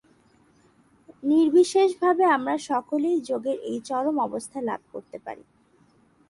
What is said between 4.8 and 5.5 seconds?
করিতে পারি।